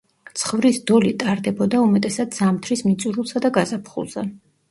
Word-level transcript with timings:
ცხვრის 0.43 0.77
დოლი 0.91 1.09
ტარდებოდა 1.23 1.83
უმეტესად 1.89 2.33
ზამთრის 2.39 2.83
მიწურულსა 2.87 3.43
და 3.47 3.51
გაზაფხულზე. 3.59 4.27